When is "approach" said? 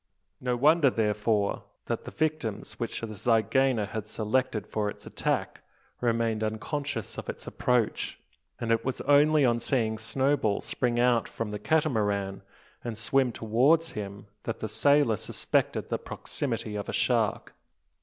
7.45-8.19